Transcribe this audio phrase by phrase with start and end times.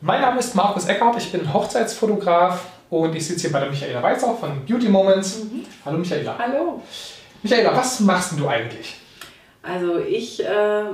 [0.00, 4.00] Mein Name ist Markus Eckhardt, ich bin Hochzeitsfotograf und ich sitze hier bei der Michaela
[4.00, 5.42] Weißer von Beauty Moments.
[5.42, 5.64] Mhm.
[5.84, 6.36] Hallo Michaela.
[6.38, 6.80] Hallo.
[7.42, 8.94] Michaela, was machst du eigentlich?
[9.60, 10.84] Also ich äh,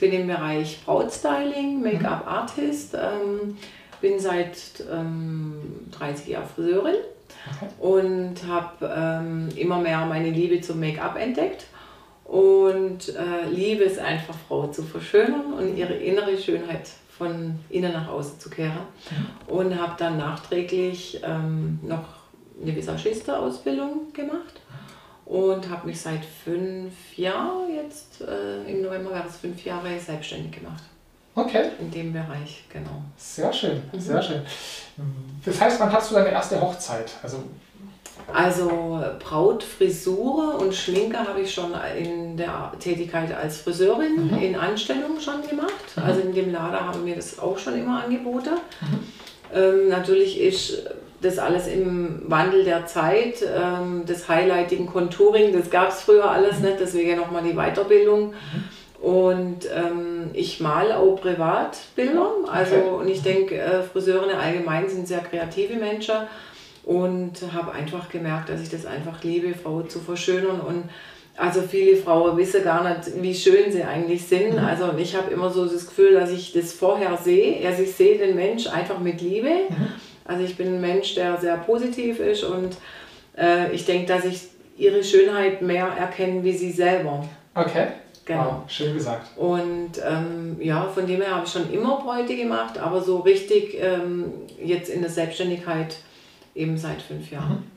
[0.00, 3.56] bin im Bereich Brautstyling, Make-up-Artist, ähm,
[4.00, 4.56] bin seit
[4.92, 6.96] ähm, 30 Jahren Friseurin
[7.46, 7.68] okay.
[7.78, 11.66] und habe ähm, immer mehr meine Liebe zum Make-up entdeckt
[12.24, 18.08] und äh, liebe es einfach, Frau zu verschönern und ihre innere Schönheit von innen nach
[18.08, 18.86] außen zu kehren.
[19.10, 19.54] Mhm.
[19.54, 22.04] Und habe dann nachträglich ähm, noch
[22.60, 24.60] eine Visagiste-Ausbildung gemacht
[25.24, 30.60] und habe mich seit fünf Jahren, jetzt äh, im November wäre es fünf Jahre, selbstständig
[30.60, 30.82] gemacht.
[31.34, 31.70] Okay.
[31.80, 33.02] In dem Bereich, genau.
[33.16, 34.00] Sehr schön, mhm.
[34.00, 34.42] sehr schön.
[35.44, 37.12] Das heißt, wann hast du deine erste Hochzeit?
[37.22, 37.42] Also
[38.32, 44.38] also Brautfrisur und Schminke habe ich schon in der Tätigkeit als Friseurin mhm.
[44.38, 45.96] in Anstellung schon gemacht.
[45.96, 46.02] Mhm.
[46.02, 48.50] Also in dem Lader haben wir das auch schon immer angeboten.
[48.80, 48.98] Mhm.
[49.54, 50.84] Ähm, natürlich ist
[51.20, 56.58] das alles im Wandel der Zeit, ähm, das Highlighting, Contouring, das gab es früher alles
[56.58, 56.66] mhm.
[56.66, 58.30] nicht, deswegen nochmal die Weiterbildung.
[58.30, 59.04] Mhm.
[59.04, 62.30] Und ähm, ich male auch Privatbilder.
[62.50, 62.88] Also, okay.
[63.00, 66.14] und ich denke, äh, Friseurinnen allgemein sind sehr kreative Menschen
[66.84, 70.84] und habe einfach gemerkt, dass ich das einfach liebe, Frauen zu verschönern und
[71.36, 74.52] also viele Frauen wissen gar nicht, wie schön sie eigentlich sind.
[74.52, 74.58] Mhm.
[74.58, 77.66] Also ich habe immer so das Gefühl, dass ich das vorher sehe.
[77.66, 79.48] Also ich sehe den Mensch einfach mit Liebe.
[79.48, 79.88] Mhm.
[80.24, 82.76] Also ich bin ein Mensch, der sehr positiv ist und
[83.36, 84.42] äh, ich denke, dass ich
[84.76, 87.26] ihre Schönheit mehr erkenne wie sie selber.
[87.54, 87.88] Okay.
[88.24, 88.62] Genau.
[88.62, 89.36] Wow, schön gesagt.
[89.36, 93.76] Und ähm, ja, von dem her habe ich schon immer Bräute gemacht, aber so richtig
[93.80, 94.32] ähm,
[94.62, 95.96] jetzt in der Selbstständigkeit
[96.54, 97.50] eben seit fünf Jahren.
[97.50, 97.70] Mhm.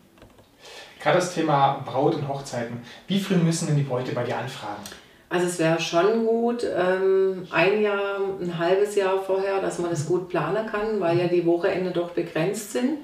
[1.01, 2.81] Gerade das Thema Braut und Hochzeiten.
[3.07, 4.81] Wie früh müssen denn die Bräute bei dir anfragen?
[5.29, 10.05] Also es wäre schon gut, ähm, ein Jahr, ein halbes Jahr vorher, dass man das
[10.05, 12.99] gut planen kann, weil ja die Wochenende doch begrenzt sind.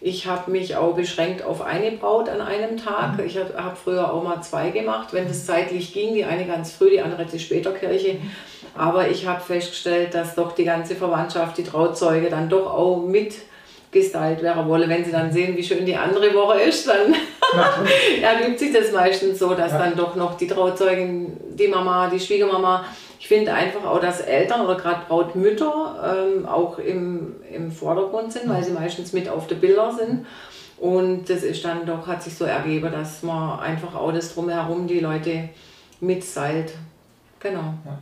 [0.00, 3.18] Ich habe mich auch beschränkt auf eine Braut an einem Tag.
[3.18, 3.24] Mhm.
[3.24, 6.14] Ich habe hab früher auch mal zwei gemacht, wenn es zeitlich ging.
[6.14, 8.18] Die eine ganz früh, die andere zu später Kirche.
[8.76, 13.34] Aber ich habe festgestellt, dass doch die ganze Verwandtschaft, die Trauzeuge dann doch auch mit
[13.90, 14.88] gestylt wäre wolle.
[14.88, 17.14] Wenn sie dann sehen, wie schön die andere Woche ist, dann
[18.22, 19.78] ergibt sich das meistens so, dass ja.
[19.78, 22.84] dann doch noch die Trauzeugin, die Mama, die Schwiegermama,
[23.20, 28.48] ich finde einfach auch, dass Eltern oder gerade Brautmütter ähm, auch im, im Vordergrund sind,
[28.48, 30.26] weil sie meistens mit auf den Bildern sind.
[30.78, 34.86] Und das ist dann doch, hat sich so ergeben, dass man einfach auch das drumherum
[34.86, 35.48] die Leute
[36.00, 36.72] mitseilt.
[37.40, 37.74] Genau.
[37.84, 37.98] Ja.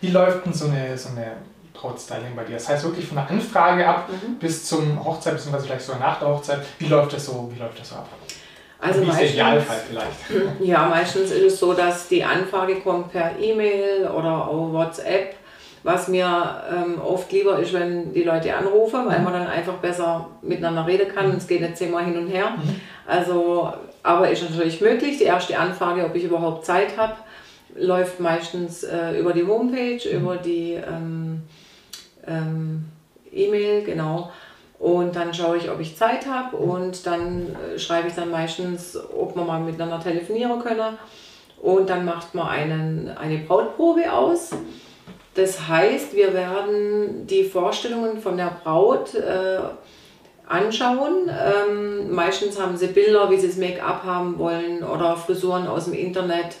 [0.00, 1.36] Wie läuft denn so eine, so eine
[1.76, 2.54] Brautstyling bei dir?
[2.54, 4.38] Das heißt wirklich von der Anfrage ab mhm.
[4.38, 6.60] bis zum Hochzeit, beziehungsweise vielleicht sogar nach der Hochzeit.
[6.78, 8.08] Wie läuft das so, wie läuft das so ab?
[8.78, 10.60] Also Wie ist der Idealfall vielleicht?
[10.60, 15.34] Ja, meistens ist es so, dass die Anfrage kommt per E-Mail oder auch WhatsApp.
[15.82, 19.24] Was mir ähm, oft lieber ist, wenn die Leute anrufen, weil mhm.
[19.24, 21.30] man dann einfach besser miteinander reden kann.
[21.36, 22.56] Es geht nicht zehnmal hin und her.
[22.56, 22.80] Mhm.
[23.06, 23.72] Also,
[24.02, 25.18] aber ist natürlich möglich.
[25.18, 27.14] Die erste Anfrage, ob ich überhaupt Zeit habe,
[27.76, 30.16] läuft meistens äh, über die Homepage, mhm.
[30.16, 31.42] über die ähm,
[32.26, 32.84] ähm,
[33.32, 34.30] E-Mail, genau.
[34.78, 38.96] Und dann schaue ich, ob ich Zeit habe und dann äh, schreibe ich dann meistens,
[38.96, 40.98] ob wir mal miteinander telefonieren können.
[41.62, 44.50] Und dann macht man einen, eine Brautprobe aus.
[45.34, 49.58] Das heißt, wir werden die Vorstellungen von der Braut äh,
[50.46, 51.30] anschauen.
[51.30, 55.94] Ähm, meistens haben sie Bilder, wie sie das Make-up haben wollen oder Frisuren aus dem
[55.94, 56.56] Internet.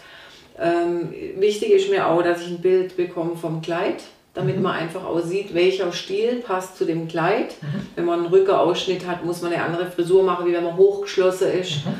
[0.58, 4.02] Ähm, wichtig ist mir auch, dass ich ein Bild bekomme vom Kleid
[4.36, 4.62] damit mhm.
[4.62, 7.54] man einfach auch sieht, welcher Stil passt zu dem Kleid.
[7.62, 7.86] Mhm.
[7.96, 11.50] Wenn man einen Rückerausschnitt hat, muss man eine andere Frisur machen, wie wenn man hochgeschlossen
[11.52, 11.86] ist.
[11.86, 11.94] Mhm.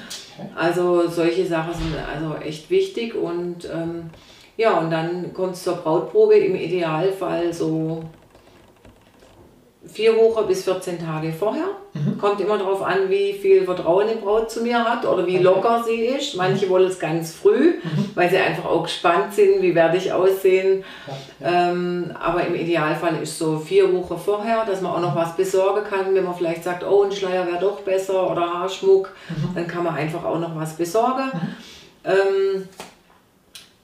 [0.55, 4.11] Also solche Sachen sind also echt wichtig und ähm,
[4.59, 8.03] ja, und dann kommt es zur Brautprobe im Idealfall so
[9.93, 11.69] vier Wochen bis 14 Tage vorher.
[11.95, 12.19] Mhm.
[12.19, 15.83] Kommt immer darauf an, wie viel Vertrauen die Braut zu mir hat oder wie locker
[15.87, 16.37] sie ist.
[16.37, 16.71] Manche mhm.
[16.71, 18.11] wollen es ganz früh, mhm.
[18.15, 20.85] weil sie einfach auch gespannt sind, wie werde ich aussehen.
[21.41, 21.71] Ja, ja.
[21.71, 25.85] Ähm, aber im Idealfall ist so vier Wochen vorher, dass man auch noch was besorgen
[25.85, 26.15] kann.
[26.15, 29.55] Wenn man vielleicht sagt, oh, ein Schleier wäre doch besser oder Haarschmuck, mhm.
[29.55, 31.31] dann kann man einfach auch noch was besorgen.
[31.33, 31.55] Mhm.
[32.05, 32.69] Ähm,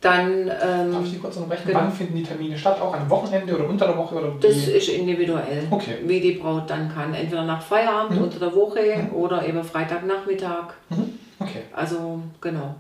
[0.03, 1.69] dann, ähm, Darf ich Sie kurz unterbrechen?
[1.69, 1.79] Genau.
[1.79, 2.81] Wann finden die Termine statt?
[2.81, 4.17] Auch am Wochenende oder unter der Woche?
[4.17, 5.99] Oder das ist individuell, okay.
[6.05, 7.15] wie die Braut dann kann.
[7.15, 8.25] Entweder nach Feierabend, mhm.
[8.25, 9.15] unter der Woche mhm.
[9.15, 10.75] oder eben Freitagnachmittag.
[10.91, 11.19] Mhm.
[11.39, 11.63] Okay.
[11.73, 12.75] Also genau.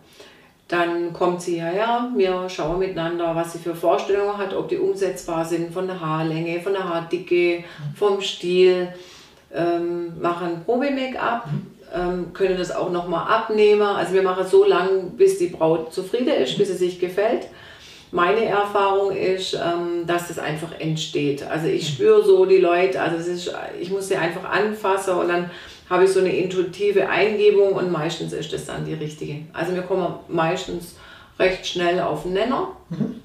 [0.67, 5.45] Dann kommt sie hierher, wir schauen miteinander, was sie für Vorstellungen hat, ob die umsetzbar
[5.45, 7.95] sind von der Haarlänge, von der Haardicke, mhm.
[7.95, 8.89] vom Stil,
[9.55, 11.47] ähm, machen Probe-Make-up.
[11.47, 11.72] Mhm
[12.33, 13.83] können das auch nochmal abnehmen.
[13.83, 17.49] Also wir machen so lange, bis die Braut zufrieden ist, bis sie sich gefällt.
[18.11, 21.43] Meine Erfahrung ist, ähm, dass das einfach entsteht.
[21.45, 25.29] Also ich spüre so die Leute, also es ist, ich muss sie einfach anfassen und
[25.29, 25.51] dann
[25.89, 29.47] habe ich so eine intuitive Eingebung und meistens ist das dann die richtige.
[29.53, 30.97] Also wir kommen meistens
[31.39, 32.69] recht schnell auf den Nenner.
[32.91, 33.21] Mhm.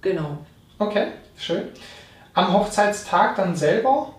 [0.00, 0.38] Genau.
[0.78, 1.08] Okay,
[1.38, 1.64] schön.
[2.34, 4.14] Am Hochzeitstag dann selber,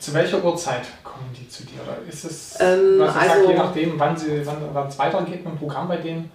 [0.00, 1.80] zu welcher Uhrzeit kommen die zu dir?
[1.82, 4.16] Oder ist es, ähm, was also, sagt, je nachdem, wann
[4.72, 6.30] wann es weitergeht mit dem Programm bei denen?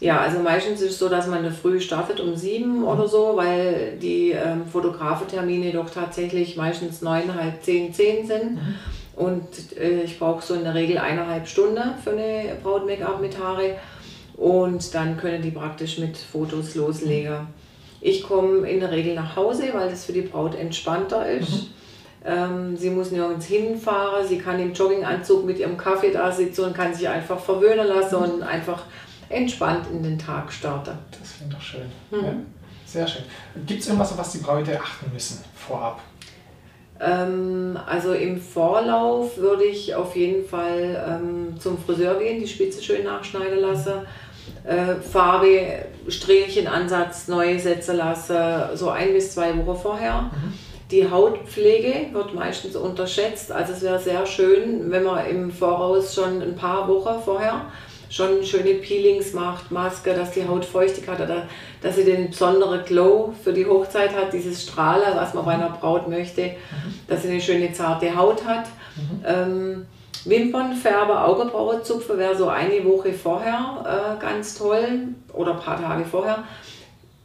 [0.00, 2.84] Ja, also meistens ist es so, dass man eine früh startet um sieben mhm.
[2.84, 8.52] oder so, weil die ähm, Fotografentermine doch tatsächlich meistens neun, halb zehn, zehn sind.
[8.52, 8.74] Mhm.
[9.16, 13.76] Und äh, ich brauche so in der Regel eineinhalb Stunden für eine Braut-Make-up mit Haare.
[14.36, 17.48] Und dann können die praktisch mit Fotos loslegen.
[18.00, 21.50] Ich komme in der Regel nach Hause, weil das für die Braut entspannter ist.
[21.50, 21.77] Mhm.
[22.24, 26.74] Ähm, sie muss nirgends hinfahren, sie kann im Jogginganzug mit ihrem Kaffee da sitzen und
[26.74, 28.22] kann sich einfach verwöhnen lassen mhm.
[28.22, 28.84] und einfach
[29.28, 30.98] entspannt in den Tag starten.
[31.18, 31.90] Das klingt doch schön.
[32.10, 32.24] Mhm.
[32.24, 32.32] Ja,
[32.86, 33.22] sehr schön.
[33.66, 36.00] Gibt es irgendwas, auf was die Bräute achten müssen vorab?
[37.00, 42.82] Ähm, also im Vorlauf würde ich auf jeden Fall ähm, zum Friseur gehen, die Spitze
[42.82, 43.92] schön nachschneiden lassen.
[44.64, 50.22] Äh, Farbe, Strähnchenansatz neu setzen lassen, so ein bis zwei Wochen vorher.
[50.22, 50.67] Mhm.
[50.90, 53.52] Die Hautpflege wird meistens unterschätzt.
[53.52, 57.66] Also es wäre sehr schön, wenn man im Voraus schon ein paar Wochen vorher
[58.10, 61.46] schon schöne Peelings macht, Maske, dass die Haut feuchtig hat oder
[61.82, 65.70] dass sie den besonderen Glow für die Hochzeit hat, dieses Strahler, was man bei einer
[65.70, 66.94] Braut möchte, mhm.
[67.06, 68.64] dass sie eine schöne zarte Haut hat.
[68.96, 69.24] Mhm.
[69.26, 69.86] Ähm,
[70.24, 76.44] Wimpernfärbe, Augenbrauenzupfer wäre so eine Woche vorher äh, ganz toll oder ein paar Tage vorher.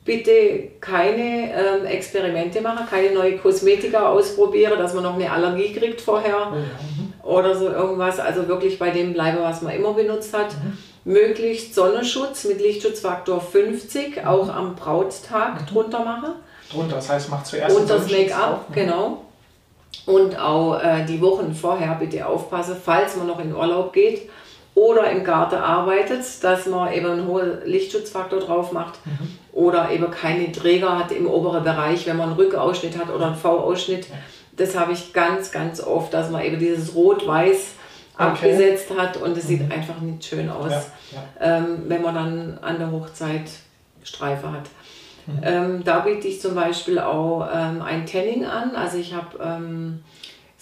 [0.06, 6.02] Bitte keine ähm, Experimente machen, keine neue Kosmetika ausprobieren, dass man noch eine Allergie kriegt
[6.02, 6.52] vorher.
[6.52, 8.20] Oh mhm oder so irgendwas.
[8.20, 10.54] Also wirklich bei dem bleiben, was man immer benutzt hat.
[10.54, 10.78] Mhm.
[11.06, 14.28] Möglichst Sonnenschutz mit Lichtschutzfaktor 50 mhm.
[14.28, 15.66] auch am Brauttag mhm.
[15.66, 16.34] drunter machen.
[16.72, 18.74] Drunter, das heißt, macht zuerst Und das Make-up, mhm.
[18.74, 19.22] genau.
[20.06, 24.30] Und auch äh, die Wochen vorher bitte aufpassen, falls man noch in Urlaub geht
[24.76, 29.38] oder im Garten arbeitet, dass man eben einen hohen Lichtschutzfaktor drauf macht mhm.
[29.54, 33.36] Oder eben keine Träger hat im oberen Bereich, wenn man einen Rückausschnitt hat oder einen
[33.36, 34.08] V-Ausschnitt.
[34.58, 37.74] Das habe ich ganz, ganz oft, dass man eben dieses Rot-Weiß
[38.16, 38.24] okay.
[38.24, 39.48] abgesetzt hat und es mhm.
[39.48, 41.58] sieht einfach nicht schön aus, ja, ja.
[41.58, 43.50] Ähm, wenn man dann an der Hochzeit
[44.04, 44.70] Streife hat.
[45.26, 45.40] Mhm.
[45.44, 48.76] Ähm, da biete ich zum Beispiel auch ähm, ein Tanning an.
[48.76, 50.04] Also ich habe ähm,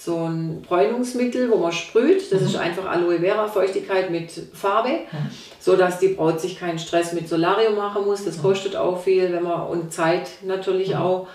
[0.03, 2.31] so ein Bräunungsmittel, wo man sprüht.
[2.31, 2.47] Das mhm.
[2.47, 5.29] ist einfach Aloe Vera Feuchtigkeit mit Farbe, mhm.
[5.59, 8.25] so dass die Braut sich keinen Stress mit Solarium machen muss.
[8.25, 8.41] Das mhm.
[8.41, 11.27] kostet auch viel, wenn man und Zeit natürlich auch.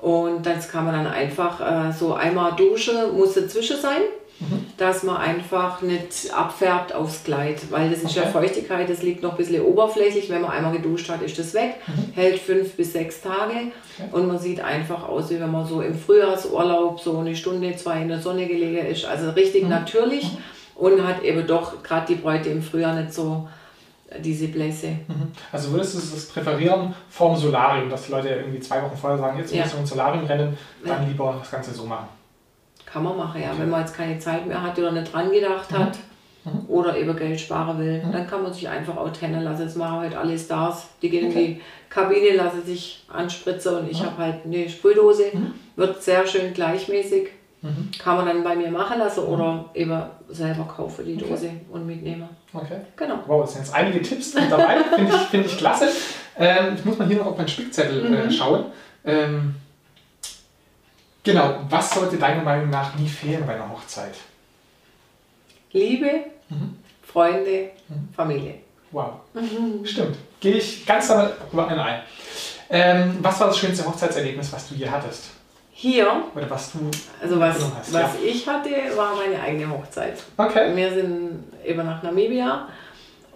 [0.00, 4.02] Und das kann man dann einfach äh, so einmal Dusche muss dazwischen sein,
[4.40, 4.66] mhm.
[4.76, 8.26] dass man einfach nicht abfärbt aufs Kleid, weil das ist okay.
[8.26, 10.28] ja Feuchtigkeit, das liegt noch ein bisschen oberflächlich.
[10.30, 12.12] Wenn man einmal geduscht hat, ist das weg, mhm.
[12.14, 13.54] hält fünf bis sechs Tage
[13.98, 14.08] okay.
[14.12, 18.02] und man sieht einfach aus, wie wenn man so im Frühjahrsurlaub so eine Stunde, zwei
[18.02, 19.04] in der Sonne gelegen ist.
[19.04, 19.70] Also richtig mhm.
[19.70, 20.30] natürlich
[20.76, 23.48] und hat eben doch gerade die Bräute im Frühjahr nicht so
[24.20, 24.88] diese Blässe.
[24.88, 25.32] Mhm.
[25.50, 29.38] Also würdest du das präferieren vorm Solarium, dass die Leute irgendwie zwei Wochen vorher sagen,
[29.38, 29.62] jetzt ja.
[29.62, 31.08] müssen wir ins Solarium rennen, dann ja.
[31.08, 32.08] lieber das Ganze so machen?
[32.96, 33.48] Kann man machen, ja.
[33.48, 33.58] Okay.
[33.58, 35.78] Wenn man jetzt keine Zeit mehr hat oder nicht dran gedacht mhm.
[35.78, 35.98] hat
[36.44, 36.64] mhm.
[36.66, 38.10] oder eben Geld sparen will, mhm.
[38.10, 39.64] dann kann man sich einfach auch trennen lassen.
[39.64, 41.44] Jetzt machen halt alle Stars, die gehen okay.
[41.44, 41.60] in die
[41.90, 44.06] Kabine, lassen sich anspritzen und ich mhm.
[44.06, 45.24] habe halt eine Sprühdose.
[45.34, 45.52] Mhm.
[45.76, 47.28] Wird sehr schön gleichmäßig
[47.62, 47.90] Mhm.
[47.98, 49.32] Kann man dann bei mir machen lassen mhm.
[49.32, 51.60] oder eben selber kaufen die Dose okay.
[51.70, 52.28] und mitnehmen.
[52.52, 52.80] Okay.
[52.94, 53.18] Genau.
[53.26, 54.76] Wow, das sind jetzt einige Tipps dabei.
[54.94, 55.88] Finde ich, find ich klasse.
[56.38, 58.30] Ähm, ich muss mal hier noch auf meinen Spickzettel äh, mhm.
[58.30, 58.64] schauen.
[59.04, 59.54] Ähm,
[61.26, 64.14] genau, was sollte deiner Meinung nach nie fehlen bei einer Hochzeit?
[65.72, 66.78] Liebe, mhm.
[67.02, 68.08] Freunde, mhm.
[68.16, 68.54] Familie.
[68.92, 69.10] Wow.
[69.34, 69.84] Mhm.
[69.84, 70.16] Stimmt.
[70.40, 72.00] Gehe ich ganz damit ein.
[72.70, 75.30] Ähm, was war das schönste Hochzeitserlebnis, was du je hattest?
[75.72, 76.22] Hier.
[76.34, 76.78] Oder was du
[77.22, 78.20] also was, hast, was ja.
[78.24, 80.22] ich hatte, war meine eigene Hochzeit.
[80.36, 80.74] Okay.
[80.74, 82.68] Wir sind eben nach Namibia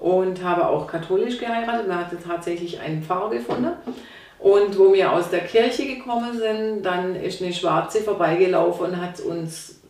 [0.01, 1.87] und habe auch katholisch geheiratet.
[1.87, 3.73] Wir hatten tatsächlich einen Pfarrer gefunden.
[4.41, 9.21] Und wo wir aus der Kirche gekommen sind, dann ist eine Schwarze vorbeigelaufen und hat
[9.21, 9.81] uns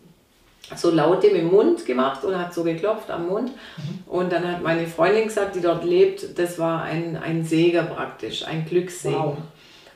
[0.76, 3.50] so Laute mit dem Mund gemacht und hat so geklopft am Mund.
[3.50, 4.04] Mhm.
[4.06, 8.44] Und dann hat meine Freundin gesagt, die dort lebt, das war ein, ein Segen praktisch,
[8.46, 9.18] ein Glückssegen.
[9.18, 9.36] Wow.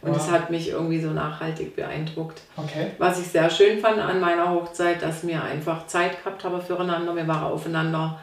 [0.02, 0.16] Und wow.
[0.16, 2.42] das hat mich irgendwie so nachhaltig beeindruckt.
[2.56, 2.90] Okay.
[2.99, 7.16] Was ich sehr schön fand an meiner Hochzeit, dass wir einfach Zeit gehabt haben füreinander.
[7.16, 8.20] Wir waren aufeinander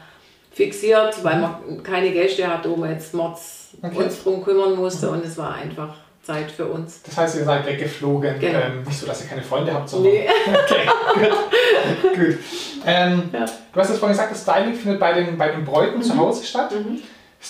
[0.50, 4.04] fixiert, weil man keine Gäste hatte, wo man jetzt Mords okay.
[4.04, 5.08] uns drum kümmern musste.
[5.08, 5.12] Mhm.
[5.14, 7.02] Und es war einfach Zeit für uns.
[7.02, 8.38] Das heißt, ihr seid weggeflogen.
[8.38, 8.58] Genau.
[8.58, 10.12] Ähm, nicht so, dass ihr keine Freunde habt, sondern.
[10.12, 10.28] Nee.
[10.64, 12.14] okay, gut.
[12.14, 12.38] gut.
[12.86, 13.44] Ähm, ja.
[13.72, 16.02] Du hast es vorhin gesagt, das Styling findet bei den, bei den Bräuten mhm.
[16.02, 16.72] zu Hause statt.
[16.72, 17.00] Mhm.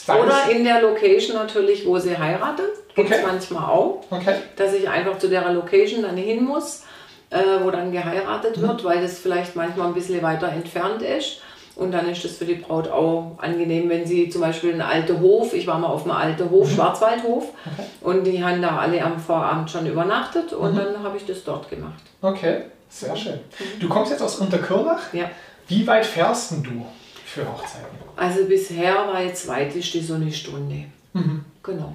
[0.08, 2.70] Oder in der Location natürlich, wo sie heiratet.
[2.94, 3.26] Gibt es okay.
[3.26, 4.04] manchmal auch.
[4.10, 4.36] Okay.
[4.56, 6.84] Dass ich einfach zu der Location dann hin muss,
[7.30, 8.68] äh, wo dann geheiratet mhm.
[8.68, 11.42] wird, weil das vielleicht manchmal ein bisschen weiter entfernt ist.
[11.74, 15.20] Und dann ist es für die Braut auch angenehm, wenn sie zum Beispiel einen alten
[15.20, 16.74] Hof, ich war mal auf einem alten Hof, mhm.
[16.74, 17.86] Schwarzwaldhof, okay.
[18.02, 20.76] und die haben da alle am Vorabend schon übernachtet und mhm.
[20.76, 22.02] dann habe ich das dort gemacht.
[22.20, 23.34] Okay, sehr schön.
[23.58, 23.80] Mhm.
[23.80, 25.12] Du kommst jetzt aus Unterkirnach.
[25.14, 25.30] Ja.
[25.66, 26.86] Wie weit fährst du
[27.24, 27.96] für Hochzeiten?
[28.16, 30.84] Also bisher war jetzt weiteste so eine Stunde.
[31.14, 31.44] Mhm.
[31.62, 31.94] Genau.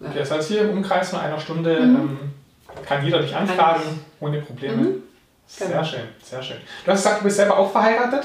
[0.00, 0.08] Ja.
[0.08, 1.96] Okay, das heißt hier im Umkreis von einer Stunde mhm.
[1.96, 2.18] ähm,
[2.86, 3.82] kann jeder dich anfragen,
[4.20, 4.76] ohne Probleme.
[4.76, 5.02] Mhm.
[5.46, 5.84] Sehr genau.
[5.84, 6.56] schön, sehr schön.
[6.84, 8.24] Du hast gesagt, du bist selber auch verheiratet.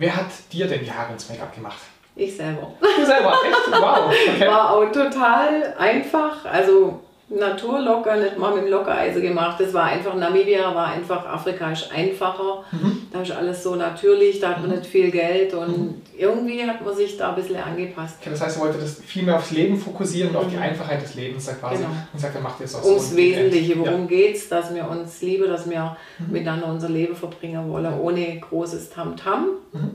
[0.00, 1.76] Wer hat dir denn die Haare ins Make-up gemacht?
[2.16, 2.72] Ich selber.
[2.80, 3.70] Du selber, echt?
[3.70, 4.06] Wow.
[4.06, 4.46] Okay.
[4.48, 6.42] War auch total einfach.
[6.46, 9.60] Also Naturlocker, nicht mal mit dem Lockereisen gemacht.
[9.60, 12.64] Das war einfach, Namibia war einfach afrikanisch einfacher.
[12.72, 13.02] Mhm.
[13.12, 14.78] Da ist alles so natürlich, da hat man mhm.
[14.78, 16.02] nicht viel Geld und mhm.
[16.18, 18.16] irgendwie hat man sich da ein bisschen angepasst.
[18.20, 20.62] Okay, das heißt, er wollte das viel mehr aufs Leben fokussieren und auf die mhm.
[20.62, 21.76] Einfachheit des Lebens quasi.
[21.76, 21.90] Genau.
[22.12, 24.06] Und sagt, er macht jetzt auch Ums Wesentliche, worum ja.
[24.06, 26.32] geht es, dass wir uns lieben, dass wir mhm.
[26.32, 29.46] miteinander unser Leben verbringen wollen, ohne großes Tamtam.
[29.72, 29.88] -Tam.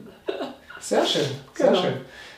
[0.79, 1.25] Sehr schön,
[1.55, 1.81] sehr genau.
[1.81, 1.93] schön.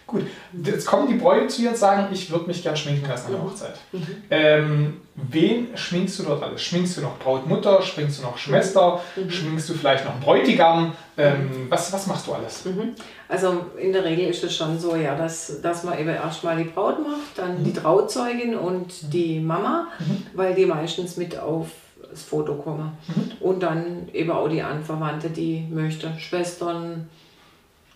[0.08, 0.26] Gut,
[0.64, 3.32] jetzt kommen die Bräute zu dir und sagen, ich würde mich gern schminken lassen an
[3.34, 3.46] der mhm.
[3.46, 3.76] Hochzeit.
[3.92, 4.08] Mhm.
[4.30, 6.62] Ähm, wen schminkst du dort alles?
[6.62, 7.82] Schminkst du noch Brautmutter?
[7.82, 9.02] Schminkst du noch Schwester?
[9.18, 9.30] Mhm.
[9.30, 10.94] Schminkst du vielleicht noch einen Bräutigam?
[11.18, 12.64] Ähm, was, was machst du alles?
[12.64, 12.96] Mhm.
[13.28, 16.70] Also in der Regel ist es schon so, ja, dass, dass man eben erstmal die
[16.70, 17.76] Braut macht, dann die mhm.
[17.76, 19.10] Trauzeugin und mhm.
[19.10, 19.90] die Mama,
[20.34, 21.68] weil die meistens mit auf
[22.10, 22.94] das Foto kommen.
[23.42, 27.10] Und dann eben auch die Anverwandte, die möchte, Schwestern,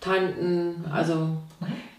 [0.02, 1.28] Tanten, also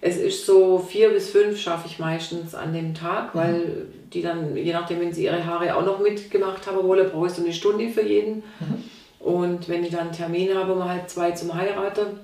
[0.02, 3.40] es ist so vier bis fünf schaffe ich meistens an dem Tag, mhm.
[3.40, 7.28] weil die dann, je nachdem, wenn sie ihre Haare auch noch mitgemacht haben wollen, brauche
[7.28, 8.44] ich so eine Stunde für jeden.
[8.60, 8.84] Mhm.
[9.20, 12.20] Und wenn ich dann einen Termin habe, um halb zwei zum Heiraten,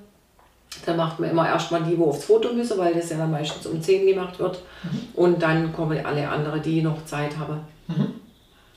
[0.86, 3.66] dann macht man immer erstmal die, wo aufs Foto müssen, weil das ja dann meistens
[3.66, 4.62] um zehn gemacht wird.
[4.84, 5.00] Mhm.
[5.14, 7.62] Und dann kommen alle anderen, die noch Zeit haben.
[7.88, 8.14] Mhm.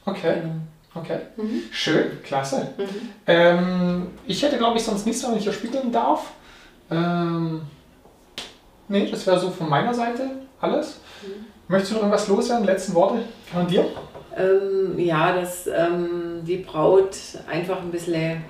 [0.06, 0.34] Okay.
[0.40, 0.54] Genau.
[0.94, 1.62] Okay, mhm.
[1.70, 2.68] schön, klasse.
[2.76, 2.84] Mhm.
[3.26, 6.32] Ähm, ich hätte, glaube ich, sonst nichts, wenn ich hier spiegeln darf.
[6.92, 7.62] Ähm,
[8.88, 10.30] nee, das wäre so von meiner Seite
[10.60, 11.00] alles.
[11.22, 11.46] Mhm.
[11.68, 12.66] Möchtest du noch irgendwas loswerden?
[12.66, 13.20] Letzten Worte
[13.52, 13.86] von dir?
[14.36, 17.16] Ähm, ja, dass ähm, die Braut
[17.50, 18.42] einfach ein bisschen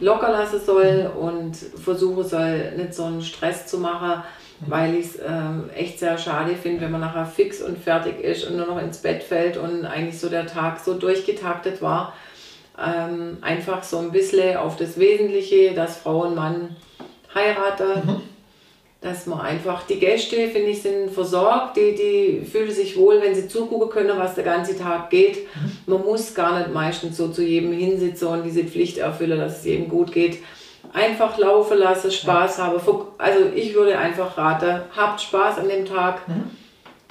[0.00, 1.16] locker lassen soll mhm.
[1.16, 4.22] und versuchen soll, nicht so einen Stress zu machen,
[4.60, 4.70] mhm.
[4.70, 8.46] weil ich es ähm, echt sehr schade finde, wenn man nachher fix und fertig ist
[8.46, 12.12] und nur noch ins Bett fällt und eigentlich so der Tag so durchgetaktet war.
[12.76, 16.74] Ähm, einfach so ein bisschen auf das Wesentliche, dass Frau und Mann
[17.34, 18.02] heirate.
[18.04, 18.20] Mhm.
[19.00, 23.34] Dass man einfach, die Gäste, finde ich, sind versorgt, die, die fühlen sich wohl, wenn
[23.34, 25.46] sie zugucken können, was der ganze Tag geht.
[25.54, 25.94] Mhm.
[25.94, 29.64] Man muss gar nicht meistens so zu jedem hinsitzen und diese Pflicht erfüllen, dass es
[29.66, 30.38] jedem gut geht.
[30.94, 32.64] Einfach laufen lassen, Spaß ja.
[32.64, 32.80] haben.
[33.18, 36.50] Also ich würde einfach raten, habt Spaß an dem Tag mhm.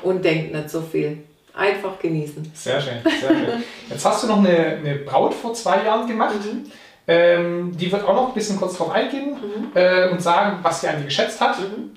[0.01, 1.19] und denkt nicht so viel.
[1.53, 2.51] Einfach genießen.
[2.55, 3.63] Sehr schön, sehr schön.
[3.87, 6.33] Jetzt hast du noch eine, eine Braut vor zwei Jahren gemacht.
[6.43, 6.71] Mhm.
[7.07, 9.71] Ähm, die wird auch noch ein bisschen kurz drauf eingehen mhm.
[9.73, 11.59] äh, und sagen, was sie an die geschätzt hat.
[11.59, 11.91] Mhm.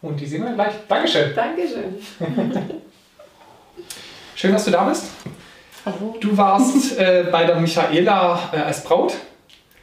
[0.00, 0.74] Und die sehen wir gleich.
[0.88, 1.34] Dankeschön.
[1.34, 1.94] Dankeschön.
[4.34, 5.06] Schön, dass du da bist.
[5.84, 6.16] Hallo.
[6.20, 9.14] Du warst äh, bei der Michaela äh, als Braut.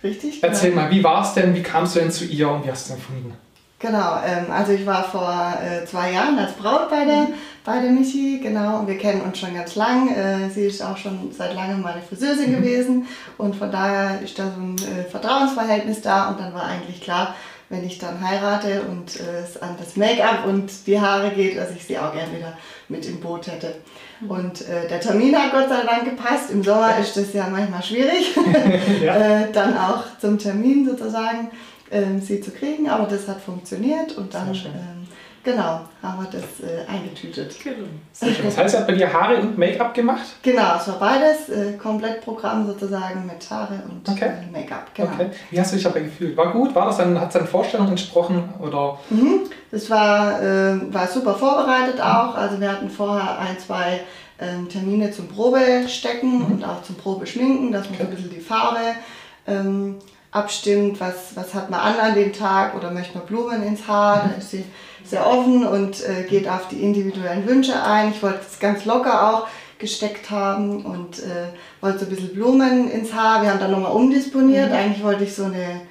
[0.02, 0.42] Richtig.
[0.42, 0.84] Erzähl genau.
[0.84, 1.54] mal, wie war es denn?
[1.54, 3.36] Wie kamst du denn zu ihr und wie hast du es empfunden?
[3.80, 7.28] Genau, ähm, also ich war vor äh, zwei Jahren als Braut bei der,
[7.70, 10.10] bei der Michi, genau, und wir kennen uns schon ganz lang.
[10.10, 12.56] Äh, sie ist auch schon seit langem meine Friseurin mhm.
[12.56, 13.08] gewesen
[13.38, 17.36] und von daher ist da so ein äh, Vertrauensverhältnis da und dann war eigentlich klar,
[17.70, 21.70] wenn ich dann heirate und äh, es an das Make-up und die Haare geht, dass
[21.70, 22.58] ich sie auch gerne wieder
[22.88, 23.76] mit im Boot hätte.
[24.22, 24.32] Mhm.
[24.32, 26.50] Und äh, der Termin hat Gott sei Dank gepasst.
[26.50, 28.36] Im Sommer ist das ja manchmal schwierig,
[29.04, 29.16] ja.
[29.16, 31.52] äh, dann auch zum Termin sozusagen
[31.92, 34.56] ähm, sie zu kriegen, aber das hat funktioniert und dann
[35.44, 37.56] genau haben wir das äh, eingetütet.
[37.64, 37.88] Genau.
[38.44, 40.26] Das heißt, ihr habt bei dir Haare und Make-up gemacht?
[40.42, 44.26] Genau, es war beides, äh, Komplettprogramm sozusagen mit Haare und okay.
[44.26, 44.94] äh, Make-up.
[44.94, 45.10] Genau.
[45.14, 45.30] Okay.
[45.52, 46.38] Wie hast du dich dabei gefühlt?
[46.38, 46.74] War gut?
[46.74, 48.54] War das dann, hat es deinen Vorstellungen entsprochen?
[48.60, 48.98] Oder?
[49.10, 49.42] Mhm.
[49.72, 52.36] Das war, äh, war super vorbereitet auch.
[52.36, 54.02] Also wir hatten vorher ein, zwei
[54.40, 56.46] ähm, Termine zum Probestecken mhm.
[56.46, 58.04] und auch zum Probeschminken, dass man okay.
[58.04, 58.80] so ein bisschen die Farbe
[59.48, 59.96] ähm,
[60.32, 64.28] abstimmt, was, was hat man an an dem Tag oder möchte man Blumen ins Haar,
[64.28, 64.64] dann ist sie
[65.04, 68.12] sehr offen und äh, geht auf die individuellen Wünsche ein.
[68.12, 69.48] Ich wollte es ganz locker auch
[69.80, 71.48] gesteckt haben und äh,
[71.82, 73.42] wollte so ein bisschen Blumen ins Haar.
[73.42, 74.70] Wir haben dann nochmal umdisponiert.
[74.70, 74.76] Mhm.
[74.76, 75.82] Eigentlich wollte ich so eine,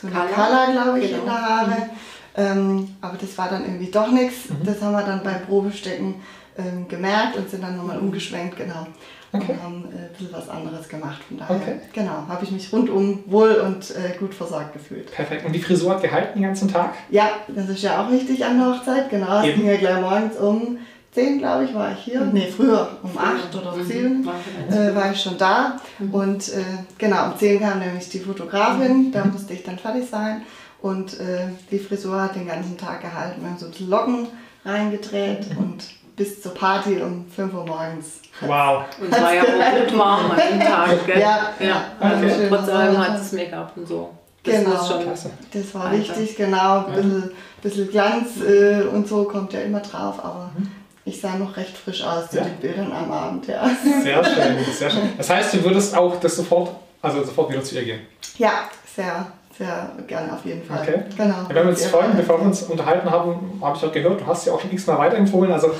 [0.00, 1.20] so eine Color, glaube ich, genau.
[1.20, 1.70] in der Haare.
[1.70, 1.90] Mhm.
[2.38, 4.50] Ähm, aber das war dann irgendwie doch nichts.
[4.50, 4.66] Mhm.
[4.66, 6.16] Das haben wir dann beim Probestecken
[6.58, 8.86] ähm, gemerkt und sind dann nochmal umgeschwenkt, genau.
[9.32, 9.52] Okay.
[9.52, 11.22] und haben äh, ein bisschen was anderes gemacht.
[11.28, 11.80] Von daher, okay.
[11.92, 15.10] genau, habe ich mich rundum wohl und äh, gut versorgt gefühlt.
[15.12, 15.44] Perfekt.
[15.44, 16.94] Und die Frisur hat gehalten den ganzen Tag?
[17.10, 19.10] Ja, das ist ja auch wichtig an der Hochzeit.
[19.10, 20.78] Genau, es ging ja gleich morgens um
[21.16, 22.20] 10, glaube ich, war ich hier.
[22.20, 22.32] Mhm.
[22.34, 24.28] Nee, früher um 8 oder um 10 mhm.
[24.70, 25.80] äh, war ich schon da.
[25.98, 26.14] Mhm.
[26.14, 26.62] Und äh,
[26.98, 30.42] genau, um 10 kam nämlich die Fotografin, da musste ich dann fertig sein.
[30.82, 33.40] Und äh, die Frisur hat den ganzen Tag gehalten.
[33.40, 34.28] Wir haben so ein bisschen Locken
[34.64, 35.58] reingedreht mhm.
[35.58, 35.84] und
[36.16, 38.20] bis zur Party um 5 Uhr morgens.
[38.40, 38.84] Wow.
[39.00, 41.20] Und es war ja auch gut warm an dem Tag, gell?
[41.20, 41.84] Ja, ja.
[42.00, 42.46] Also okay.
[42.48, 44.10] trotz allem hat das Make-up und so.
[44.42, 45.30] Das genau, schon klasse.
[45.52, 45.98] das war Alter.
[45.98, 46.86] wichtig, genau.
[46.86, 47.30] Ein bisschen,
[47.62, 50.70] bisschen Glanz äh, und so kommt ja immer drauf, aber mhm.
[51.04, 52.44] ich sah noch recht frisch aus zu ja.
[52.44, 53.68] den Bildern am Abend, ja.
[54.02, 55.12] Sehr schön, sehr schön.
[55.18, 56.70] Das heißt, du würdest auch das sofort,
[57.02, 58.00] also sofort wieder zu ihr gehen?
[58.38, 59.26] Ja, sehr,
[59.58, 60.82] sehr gerne auf jeden Fall.
[60.82, 61.00] Okay.
[61.16, 61.34] Genau.
[61.48, 64.26] Ja, wir haben uns vorhin, bevor wir uns unterhalten haben, habe ich auch gehört, du
[64.26, 65.50] hast ja auch schon x-mal weiterempfohlen.
[65.50, 65.72] Also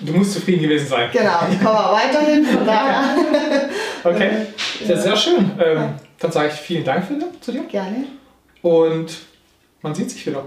[0.00, 1.10] du musst zufrieden gewesen sein.
[1.12, 3.04] Genau, ich komme auch weiterhin, von daher.
[4.04, 4.30] okay,
[4.86, 5.50] ja, sehr schön.
[5.64, 7.64] Ähm, dann sage ich vielen Dank für, zu dir.
[7.64, 8.04] Gerne.
[8.62, 9.18] Und
[9.82, 10.44] man sieht sich wieder.